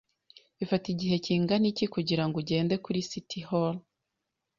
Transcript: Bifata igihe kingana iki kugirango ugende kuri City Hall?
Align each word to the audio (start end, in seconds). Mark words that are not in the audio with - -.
Bifata 0.57 0.85
igihe 0.93 1.15
kingana 1.25 1.65
iki 1.71 1.85
kugirango 1.93 2.35
ugende 2.41 2.73
kuri 2.83 3.07
City 3.11 3.39
Hall? 3.47 3.75